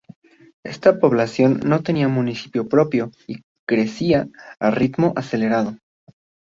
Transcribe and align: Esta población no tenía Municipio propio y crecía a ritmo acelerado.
Esta 0.63 0.97
población 0.99 1.59
no 1.63 1.83
tenía 1.83 2.07
Municipio 2.07 2.67
propio 2.67 3.11
y 3.27 3.43
crecía 3.67 4.27
a 4.59 4.71
ritmo 4.71 5.13
acelerado. 5.15 5.77